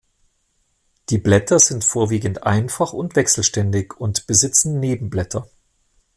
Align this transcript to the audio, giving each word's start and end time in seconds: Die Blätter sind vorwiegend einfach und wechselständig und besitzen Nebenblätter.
Die 1.11 1.19
Blätter 1.19 1.59
sind 1.59 1.83
vorwiegend 1.83 2.41
einfach 2.41 2.91
und 2.91 3.15
wechselständig 3.15 3.93
und 3.99 4.25
besitzen 4.25 4.79
Nebenblätter. 4.79 5.47